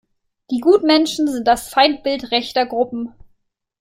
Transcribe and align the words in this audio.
Die 0.49 0.61
Gutmenschen 0.61 1.27
sind 1.27 1.47
das 1.47 1.69
Feindbild 1.69 2.31
rechter 2.31 2.65
Gruppen. 2.65 3.13